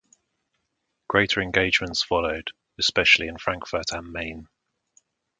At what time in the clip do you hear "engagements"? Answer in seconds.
1.41-2.01